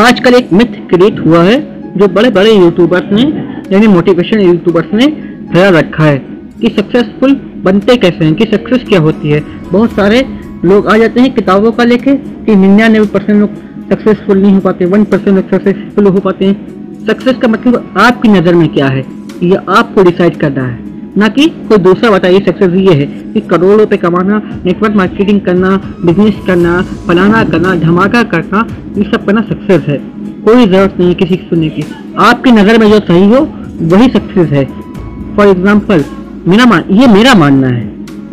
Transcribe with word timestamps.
आजकल 0.00 0.34
एक 0.34 0.52
myth 0.52 0.74
create 0.88 1.18
हुआ 1.18 1.42
है, 1.42 1.60
जो 1.98 2.08
बड़े 2.08 2.30
बड़े 2.30 2.52
यूट्यूबर्स 2.52 3.12
ने, 3.12 3.22
यानी 3.72 3.86
मोटिवेशन 3.86 4.40
यूट्यूबर्स 4.40 4.92
ने 4.94 5.06
फैला 5.52 5.68
रखा 5.78 6.04
है 6.04 6.18
कि 6.60 6.68
सक्सेसफुल 6.68 7.34
बनते 7.64 7.96
कैसे 7.96 8.24
हैं, 8.24 8.34
कि 8.34 8.44
सक्सेस 8.44 8.84
क्या 8.88 9.00
होती 9.00 9.30
है। 9.30 9.40
बहुत 9.72 9.92
सारे 9.92 10.20
लोग 10.64 10.86
आ 10.86 10.96
जाते 10.96 11.20
हैं 11.20 11.34
किताबों 11.34 11.72
का 11.72 11.84
लेके 11.84 12.14
कि 12.14 12.56
निन्यानवे 12.56 13.06
परसेंट 13.06 13.40
लोग 13.40 13.54
सक्सेसफुल 13.90 14.38
नहीं 14.38 14.52
हो 14.54 14.60
पाते 14.60 14.84
वन 14.84 15.04
परसेंट 15.04 15.36
लोग 15.36 15.50
सक्सेसफुल 15.50 16.06
हो 16.06 16.20
पाते 16.20 16.44
हैं। 16.44 17.04
सक्सेस 17.06 17.36
का 17.36 17.48
मतलब 17.48 17.94
आपकी 17.98 18.28
नज़र 18.28 18.54
में 18.54 18.68
क्या 18.68 18.86
है? 18.86 19.04
ये 19.42 19.56
आपको 19.68 20.02
डिसाइड 20.02 20.36
करना 20.36 20.66
है। 20.66 20.87
ना 21.18 21.28
कि 21.28 21.46
कोई 21.68 21.78
दूसरा 21.80 22.10
बताइए 22.10 22.40
सक्सेस 22.46 22.74
ये 22.76 22.94
है 22.94 23.06
कि 23.32 23.40
करोड़ों 23.50 23.78
रुपए 23.78 23.96
कमाना 23.98 24.38
नेटवर्क 24.64 24.96
मार्केटिंग 24.96 25.40
करना 25.40 25.70
बिज़नेस 26.04 26.34
करना, 26.46 26.80
फलाना 27.06 27.42
करना, 27.44 27.74
धमाका 27.76 28.22
करना, 28.32 28.66
ये 28.98 29.04
सब 29.04 29.24
करना 29.26 29.40
सक्सेस 29.44 29.88
है। 29.88 29.98
कोई 30.44 30.66
ज़रूरत 30.66 30.96
नहीं 30.98 31.08
है 31.08 31.14
किसी 31.14 31.36
की 31.36 31.46
सुनने 31.46 31.68
की। 31.70 31.84
आपकी 32.20 32.52
नज़र 32.52 32.78
में 32.78 32.88
जो 32.90 32.98
सही 33.02 33.28
हो, 33.28 33.40
वही 33.86 34.08
सक्सेस 34.10 34.48
है। 34.50 34.64
फॉर 35.36 35.48
एग्ज़ाम्पल 35.48 36.04
मेरा 36.48 36.66
मान 36.66 36.84
ये 36.92 37.06
मेरा 37.08 37.34
मानना 37.36 37.68
है 37.68 37.84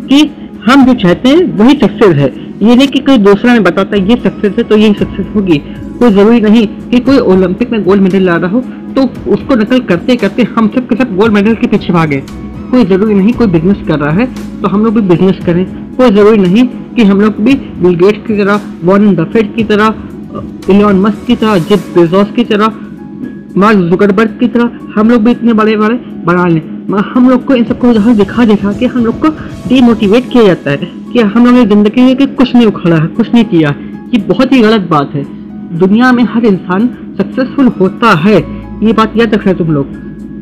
कि 0.08 0.30
हम 0.66 0.84
जो 0.86 0.94
चाहते 0.96 1.28
हैं, 1.28 1.42
वही 1.54 1.78
सक्सेस 1.78 2.16
है। 2.16 2.32
ये 2.62 2.74
नहीं 2.74 2.88
कि 2.88 2.98
कोई 3.00 3.18
दूसरा 3.20 3.52
में 3.52 3.62
बताता 3.62 3.96
है, 3.96 4.08
ये 4.08 4.16
सक्सेस 4.18 4.54
है 4.58 4.62
तो 4.64 4.76
यही 4.76 4.94
सक्सेस 4.94 5.26
होगी। 5.34 5.58
कोई 5.98 6.10
ज़रूरी 6.10 6.40
नहीं 6.40 6.66
कि 6.90 6.98
कोई 7.00 7.18
ओलंपिक 7.30 7.70
में 7.72 7.82
गोल्ड 7.84 8.02
मेडल 8.02 8.22
ला 8.22 8.36
रहा 8.36 8.50
हो 8.50 8.60
तो 8.96 9.02
उसको 9.32 9.54
नकल 9.54 9.78
करते 9.86 10.16
करते 10.16 10.42
हम 10.50 10.68
सब 10.68 10.88
के 10.88 10.96
सब 10.96 11.16
गोल्ड 11.16 11.32
मेडल 11.32 11.54
के 11.54 11.66
पीछे 11.66 11.92
भागे। 11.92 12.22
कोई 12.66 12.84
ज़रूरी 12.86 13.14
नहीं, 13.14 13.32
कोई 13.32 13.46
बिज़नेस 13.48 13.86
कर 13.88 13.98
रहा 13.98 14.12
है 14.12 14.26
तो 14.62 14.68
हम 14.68 14.84
लोग 14.84 14.94
भी 14.94 15.00
बिज़नेस 15.08 15.44
करें। 15.46 15.64
कोई 15.96 16.10
ज़रूरी 16.10 16.38
नहीं 16.38 16.66
कि 16.96 17.04
हम 17.04 17.20
लोग 17.20 17.40
भी 17.44 17.54
बिल 17.82 17.94
गेट्स 17.96 18.26
की 18.26 18.36
तरह 18.36 18.60
वॉरेन 18.84 19.14
बफेट 19.16 19.54
की 19.56 19.64
तरह 19.64 19.94
इलॉन 20.70 21.00
मस्क 21.00 21.26
की 21.26 21.36
तरह 21.36 21.58
जिप 21.68 21.92
बेजोस 21.94 22.30
की 22.36 22.44
तरह 22.44 22.74
मार्क 23.56 23.78
जुकरबर्ग 23.90 24.36
की 24.40 24.48
तरह 24.48 24.78
हम 24.96 25.10
लोग 25.10 25.22
भी 25.24 25.30
इतने 25.30 25.52
बड़े 25.54 25.76
बड़े 25.76 25.94
बना 26.24 26.46
लें। 26.46 26.62
हम 27.06 27.28
लोग 27.28 27.44
को 27.44 27.54
इन 27.54 27.64
सबको 27.64 27.92
जहाँ 27.92 28.14
दिखा 28.16 28.44
दिखा 28.46 28.72
के 28.72 28.86
हम 28.86 29.04
लोग 29.04 29.18
को 29.20 29.28
डीमोटिवेट 29.68 30.28
किया 30.32 30.44
जाता 30.44 30.70
है 30.70 30.88
कि 31.12 31.20
हम 31.20 31.46
लोग 31.46 31.54
ने 31.54 31.64
ज़िंदगी 31.66 32.02
में 32.02 32.34
कुछ 32.34 32.54
नहीं 32.54 32.66
उखड़ा 32.66 32.96
है, 32.96 33.06
कुछ 33.08 33.32
नहीं 33.34 33.44
किया 33.44 33.74
ये 34.14 34.18
बहुत 34.28 34.52
ही 34.52 34.60
गलत 34.60 34.88
बात 34.90 35.14
है। 35.14 35.24
दुनिया 35.78 36.10
में 36.12 36.22
हर 36.24 36.44
इंसान 36.46 36.88
सक्सेसफुल 37.18 37.66
होता 37.80 38.12
है। 38.18 38.36
ये 38.82 38.92
बात 38.92 39.16
याद 39.16 39.34
रख 39.34 39.46
रहे 39.46 39.54
तुम 39.54 39.72
लोग। 39.72 39.86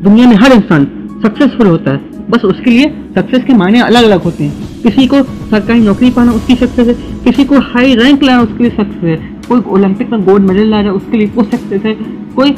दुनिया 0.03 0.27
में 0.27 0.35
हर 0.37 0.51
इंसान 0.53 0.85
सक्सेसफुल 1.23 1.67
होता 1.67 1.91
है। 1.91 2.14
बस 2.29 2.45
उसके 2.45 2.69
लिए 2.69 2.85
सक्सेस 3.15 3.43
के 3.43 3.53
मायने 3.53 3.79
अलग 3.81 4.03
अलग 4.03 4.21
होते 4.21 4.43
हैं। 4.43 4.81
किसी 4.83 5.05
को 5.07 5.21
सरकारी 5.23 5.79
नौकरी 5.79 6.09
पाना 6.11 6.31
उसकी 6.31 6.55
सक्सेस 6.55 6.87
है, 6.87 6.93
किसी 7.23 7.43
को 7.43 7.59
हाई 7.63 7.95
रैंक 7.95 8.23
लाना 8.23 8.41
उसके 8.41 8.63
लिए 8.63 8.71
सक्सेस 8.71 9.03
है। 9.03 9.15
कोई 9.49 9.61
ओलंपिक 9.69 10.09
में 10.11 10.23
गोल्ड 10.25 10.43
मेडल 10.43 10.67
ला 10.67 10.79
रहा 10.81 10.91
उसके 10.93 11.17
लिए 11.17 11.31
वो 11.35 11.43
सक्सेस 11.43 11.81
है। 11.85 11.93
कोई 12.35 12.51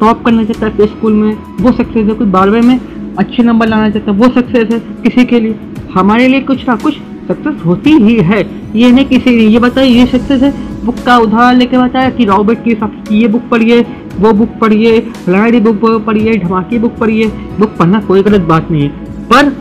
टॉप 0.00 0.24
करना 0.24 0.44
चाहता 0.44 0.66
है 0.66 0.86
स्कूल 0.88 1.12
में, 1.12 1.32
वो 1.60 1.72
सक्सेस 1.72 2.06
है। 2.06 2.14
कोई 2.14 2.26
बारहवें 2.28 2.62
में 2.62 2.80
अच्छे 3.18 3.42
नंबर 3.42 3.68
लाना 3.68 3.90
चाहता 3.90 4.12
है, 4.12 4.18
वो 4.18 4.28
सक्सेस 4.30 4.70
है। 4.70 4.78
किसी 5.02 5.24
के 5.24 5.40
लिए, 5.40 5.54
हमारे 5.94 6.28
लिए 6.28 6.40
कुछ 6.42 6.68
ना 6.68 6.76
कुछ 6.76 6.94
सक्सेस 7.28 7.64
होती 7.66 7.92
ही 8.02 8.16
है। 8.22 8.40
ये 8.76 8.90
नहीं 8.90 9.04
किसी 9.06 9.30
ने 9.30 9.44
ये 9.44 9.58
बताया, 9.58 9.86
ये 9.86 10.06
सक्सेस 10.06 10.42
है। 10.42 10.52
बुक 10.84 10.98
का 11.06 11.16
उदाहरण 11.18 11.58
लेके 11.58 11.78
बताया 11.78 12.10
कि 12.10 12.24
रॉबर्ट 12.24 12.58
की 12.64 13.18
ये 13.18 13.28
बुक 13.28 13.42
पढ़िए, 13.50 13.80
वो 14.20 14.32
बुक 14.32 14.56
पढ़िए 14.60 14.98
लड़ाई 15.28 15.60
बुक 15.60 16.04
पढ़िए 16.06 16.36
धमाकी 16.36 16.78
बुक 16.78 16.96
पढ़िए। 16.96 17.26
बुक 17.58 17.76
पढ़ना 17.78 18.00
कोई 18.00 18.22
गलत 18.22 18.40
बात 18.40 18.70
नहीं 18.70 18.82
है। 18.82 19.07
पर 19.32 19.56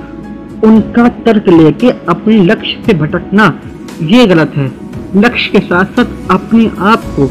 उनका 0.67 1.07
तर्क 1.07 1.47
लेके 1.49 1.89
अपने 2.09 2.37
लक्ष्य 2.43 2.83
से 2.85 2.93
भटकना, 2.93 3.59
ये 4.01 4.25
गलत 4.27 4.53
है। 4.55 4.71
लक्ष्य 5.15 5.51
के 5.51 5.59
साथ 5.59 5.85
साथ 5.85 6.31
अपने 6.31 6.71
आप 6.79 7.03
को 7.15 7.29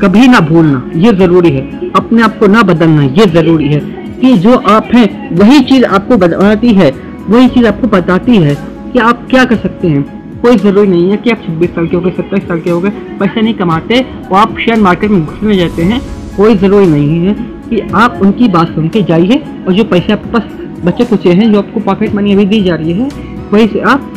कभी 0.00 0.28
ना 0.28 0.40
भूलना, 0.40 0.90
ये 0.96 1.12
ज़रूरी 1.12 1.50
है। 1.50 1.90
अपने 1.90 2.22
आप 2.22 2.38
को 2.38 2.46
ना 2.46 2.62
बदलना, 2.62 3.02
ये 3.02 3.26
ज़रूरी 3.26 3.68
है 3.68 3.80
कि 4.20 4.32
जो 4.38 4.54
आप 4.54 4.88
हैं, 4.94 5.36
वही 5.36 5.60
चीज़ 5.60 5.84
आपको 5.84 6.16
बताती 6.16 6.74
है, 6.74 6.90
वही 7.28 7.48
चीज़ 7.48 7.66
आपको 7.66 7.86
बताती 7.86 8.36
है 8.36 8.54
कि 8.92 8.98
आप 8.98 9.26
क्या 9.30 9.44
कर 9.44 9.56
सकते 9.56 9.88
हैं। 9.88 10.02
कोई 10.40 10.56
ज़रूरी 10.56 10.88
नहीं 10.88 11.10
है 11.10 11.16
कि 11.16 11.30
आप 11.30 11.42
26 11.46 11.70
साल 11.70 11.86
के 11.86 11.96
हो 11.96 12.02
गए, 12.02 12.10
सत्ताईस 12.10 12.48
साल 12.48 12.60
के 12.60 12.70
हो 12.70 12.80
गए, 12.80 12.90
पैसे 12.90 13.42
नहीं 13.42 13.54
कमाते 13.54 14.00
और 14.32 14.38
आप 14.38 14.58
शेयर 14.58 14.80
मार्केट 14.80 15.10
में 15.10 15.24
घुसने 15.26 15.56
जाते 15.56 15.82
हैं। 15.82 16.00
कोई 16.36 16.56
ज़रूरी 16.56 16.86
नहीं 16.86 17.18
है 17.26 17.34
कि 17.70 17.80
आप 17.94 18.18
उनकी 18.22 18.48
बात 18.48 18.74
सुन 18.74 18.88
के 18.88 19.02
जाइए 19.02 19.42
और 19.66 19.72
जो 19.72 19.84
पैसे 19.84 20.12
आपके 20.12 20.30
पास 20.30 20.42
बच्चे 20.84 21.04
कुचे 21.04 21.32
हैं, 21.32 21.52
जो 21.52 21.58
आपको 21.58 21.80
पॉकेट 21.80 22.14
मनी 22.14 22.32
अभी 22.32 22.44
दी 22.44 22.62
जा 22.62 22.74
रही 22.74 22.92
है, 22.92 23.08
वही 23.52 23.66
से 23.66 23.80
आप 23.80 24.12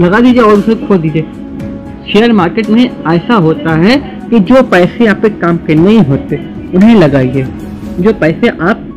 लगा 0.00 0.20
दीजिए 0.20 0.42
और 0.42 0.54
उसे 0.54 0.74
खो 0.74 0.96
दीजिए। 0.96 1.22
शेयर 2.12 2.32
मार्केट 2.32 2.70
में 2.70 2.90
ऐसा 3.08 3.34
होता 3.34 3.74
है 3.74 3.96
कि 4.30 4.38
जो 4.38 4.62
पैसे 4.62 5.06
आप 5.06 5.22
काम 5.26 5.56
के 5.56 5.74
नहीं 5.74 5.98
होते, 5.98 6.36
उन्हें 6.74 6.94
लगाइए। 6.94 7.46
जो 8.00 8.12
पैसे 8.12 8.48
आप, 8.48 8.88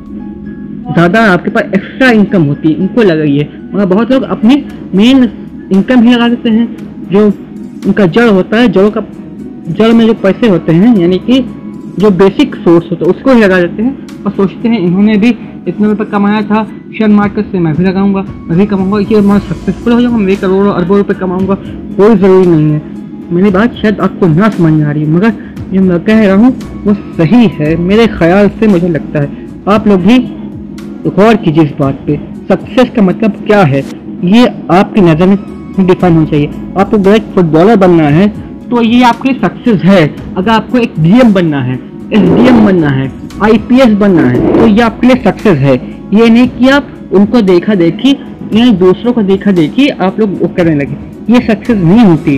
ज़्यादा 0.93 1.21
आपके 1.21 1.49
पास 1.49 1.63
एक्स्ट्रा 1.63 2.09
इनकम 2.09 2.43
होती 2.43 2.71
है 2.71 2.75
उनको 2.75 3.01
लगाइए। 3.01 3.49
मगर 3.73 3.85
बहुत 3.85 4.11
लोग 4.11 4.23
अपनी 4.23 4.63
मेन 4.95 5.23
इनकम 5.73 6.01
ही 6.01 6.13
लगा 6.13 6.27
देते 6.29 6.49
हैं। 6.49 6.77
जो 7.11 7.25
उनका 7.87 8.05
जड़ 8.05 8.29
होता 8.29 8.57
है, 8.57 8.67
जड़ों 8.67 8.91
का, 8.91 9.01
जड़ 9.69 9.91
में 9.93 10.05
जो 10.07 10.13
पैसे 10.13 10.47
होते 10.47 10.73
हैं, 10.73 10.95
यानी 10.97 11.17
कि 11.17 11.39
जो 11.99 12.09
बेसिक 12.11 12.55
सोर्स 12.55 12.91
होता 12.91 13.05
है, 13.05 13.11
उसको 13.11 13.33
ही 13.33 13.41
लगा 13.41 13.59
देते 13.61 13.83
हैं। 13.83 14.23
और 14.25 14.31
सोचते 14.31 14.69
हैं, 14.69 14.79
इन्होंने 14.79 15.17
भी 15.17 15.31
इतने 15.67 15.87
रुपये 15.87 16.05
कमाया 16.07 16.41
था 16.41 16.63
शेयर 16.97 17.09
मार्केट 17.11 17.51
से 17.51 17.59
मैं 17.59 17.73
भी 17.75 17.83
लगाऊँगा, 17.83 18.21
मैं 18.21 18.57
भी 18.57 18.65
कमाऊँगा, 18.65 18.99
ये 19.11 19.21
मैं 19.21 19.39
सक्सेसफुल 19.41 19.93
हो 19.93 20.01
जाऊँगा, 20.01 20.17
मैं 20.17 20.37
करोड़ों, 20.37 20.73
अरबों 20.73 20.97
रुपये 20.97 21.15
कमाऊँगा, 21.19 21.55
कोई 21.97 22.15
ज़रूरी 22.15 22.47
नहीं 22.47 22.71
है। 22.71 22.81
मेरी 23.31 23.49
बात 23.49 23.73
शायद 23.73 23.99
आपको 24.01 24.27
ना 24.27 24.49
समझ 24.49 24.71
में 24.73 24.85
आ 24.85 24.91
रही 24.91 25.03
है, 25.03 25.09
मगर 25.09 25.31
जो 25.71 25.81
मैं 25.81 25.99
कह 26.05 26.25
रहा 26.25 26.35
हूँ, 26.35 26.51
वो 26.83 26.93
सही 26.93 27.47
है, 27.53 27.75
मेरे 27.83 28.07
ख्याल 28.09 28.49
से 28.59 28.67
मुझे 28.67 28.87
लगता 28.89 29.21
है। 29.21 29.47
आप 29.69 29.87
लोग 29.87 30.01
भी 30.01 30.19
गौर 31.07 31.35
कीजिए 31.37 31.63
इस 31.63 31.71
बात 31.79 31.99
पे 32.07 32.19
सक्सेस 32.49 32.89
का 32.95 33.01
मतलब 33.01 33.43
क्या 33.47 33.61
है? 33.63 33.83
ये 34.25 34.45
आपकी 34.71 35.01
नज़र 35.01 35.27
में 35.27 35.37
डिफाइन 35.79 36.13
होना 36.13 36.25
चाहिए। 36.25 36.47
आपको 36.77 36.97
अगर 36.97 37.15
एक 37.15 37.23
फुटबॉलर 37.35 37.75
बनना 37.77 38.03
है 38.09 38.27
तो 38.69 38.81
ये 38.81 39.03
आपके 39.03 39.33
सक्सेस 39.35 39.81
है। 39.83 40.05
अगर 40.37 40.51
आपको 40.51 40.77
एक 40.77 40.93
डीएम 40.99 41.33
बनना 41.33 41.61
है 41.61 41.75
एस 42.13 42.61
बनना 42.61 42.89
है 42.89 43.07
आईपीएस 43.43 43.93
बनना 43.93 44.21
है 44.23 44.53
तो 44.53 44.67
ये 44.67 44.81
आपके 44.81 45.07
लिए 45.07 45.15
सक्सेस 45.23 45.57
है। 45.59 45.73
ये 46.13 46.29
नहीं 46.29 46.47
कि 46.49 46.69
आप 46.69 46.87
उनको 47.13 47.41
देखा 47.41 47.75
देखी 47.75 48.11
या 48.53 48.71
दूसरों 48.73 49.13
को 49.13 49.21
देखा 49.23 49.51
देखी, 49.51 49.87
आप 49.87 50.19
लोग 50.19 50.37
वो 50.41 50.47
करने 50.47 50.75
लगे। 50.75 51.33
ये 51.33 51.39
सक्सेस 51.47 51.77
नहीं 51.77 52.05
होती। 52.05 52.37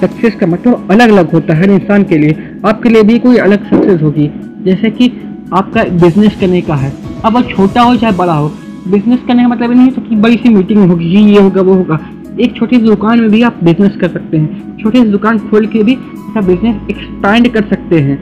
सक्सेस 0.00 0.34
का 0.34 0.46
मतलब 0.46 0.88
अलग 0.90 1.10
अलग 1.10 1.32
होता 1.32 1.54
है 1.54 1.62
हर 1.62 1.70
इंसान 1.70 2.02
के 2.04 2.18
लिए। 2.18 2.36
आपके 2.66 2.88
लिए 2.88 3.02
भी 3.02 3.18
कोई 3.18 3.36
अलग 3.38 3.64
सक्सेस 3.70 4.02
होगी। 4.02 4.30
जैसे 4.64 4.90
कि 4.90 5.10
आपका 5.54 5.84
बिज़नेस 5.96 6.36
करने 6.40 6.60
का 6.60 6.74
है। 6.74 6.92
अब 7.24 7.36
वो 7.36 7.42
छोटा 7.44 7.82
हो 7.82 7.96
चाहे 7.96 8.16
बड़ा 8.16 8.34
हो 8.34 8.52
बिज़नेस 8.88 9.20
करने 9.28 9.42
का 9.42 9.48
मतलब 9.48 9.72
नहीं 9.72 9.90
कि 9.90 10.16
बड़ी 10.16 10.36
सी 10.36 10.48
मीटिंग 10.48 10.88
होगी, 10.90 11.06
ये 11.06 11.40
होगा, 11.40 11.62
वो 11.62 11.74
होगा। 11.74 11.98
एक 12.40 12.56
छोटी 12.56 12.76
सी 12.76 12.82
दुकान 12.82 13.20
में 13.20 13.30
भी 13.30 13.42
आप 13.42 13.60
बिज़नेस 13.64 13.96
कर 13.96 14.08
सकते 14.08 14.36
हैं। 14.36 14.76
छोटी 14.78 14.98
सी 14.98 15.04
दुकान 15.04 15.38
खोल 15.40 15.66
के 15.66 15.82
भी 15.82 15.94
अपना 15.94 16.42
बिज़नेस 16.42 16.90
एक्सपैंड 16.90 17.48
कर 17.48 17.64
सकते 17.70 18.00
हैं। 18.00 18.18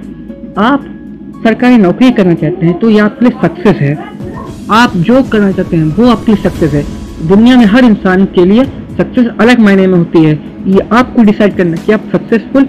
आप 0.59 0.85
सरकारी 1.47 1.77
नौकरी 1.77 2.11
करना 2.13 2.35
चाहते 2.35 2.67
हैं 2.67 2.79
तो 2.79 2.91
ये 2.91 2.99
आपके 2.99 3.25
लिए 3.25 3.39
सक्सेस 3.43 3.77
है। 3.77 3.95
आप 4.73 4.97
जो 4.99 5.23
करना 5.23 5.51
चाहते 5.53 5.77
हैं, 5.77 5.85
वो 5.85 6.07
आपके 6.07 6.33
लिए 6.33 6.43
सक्सेस 6.43 6.73
है। 6.73 6.85
दुनिया 7.29 7.57
में 7.57 7.65
हर 7.65 7.85
इंसान 7.85 8.25
के 8.35 8.45
लिए 8.45 8.65
सक्सेस 8.99 9.27
अलग 9.41 9.59
मायने 9.59 9.87
में 9.87 9.99
होती 9.99 10.25
है। 10.25 10.33
ये 10.67 10.89
आपको 10.93 11.23
डिसाइड 11.23 11.57
करना 11.57 11.77
कि 11.77 11.93
आप 11.93 12.11
सक्सेसफुल 12.13 12.69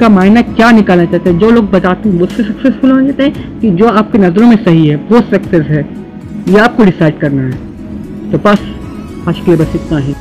का 0.00 0.08
मायना 0.08 0.42
क्या 0.42 0.70
निकालना 0.70 1.04
चाहते 1.04 1.30
हैं। 1.30 1.38
जो 1.38 1.50
लोग 1.50 1.70
बताते 1.70 2.08
हैं 2.08 2.20
उससे 2.20 2.42
सक्सेसफुल 2.42 2.90
होना 2.90 3.02
चाहते 3.02 3.22
हैं 3.22 3.60
कि 3.60 3.70
जो 3.70 3.88
आपकी 3.88 4.18
नज़रों 4.18 4.48
में 4.48 4.56
सही 4.64 4.86
है, 4.86 4.96
वो 4.96 5.20
सक्सेस 5.30 5.66
है। 5.66 5.86
ये 6.48 6.58
आपको 6.58 6.84
डिसाइड 6.84 7.18
करना 7.18 7.42
है। 7.42 8.30
तो 8.32 8.38
बस, 8.38 8.60
आज 9.28 9.40
के 9.40 9.50
लिए 9.50 9.56
बस 9.56 9.72
इतना 9.74 9.98
ही। 9.98 10.14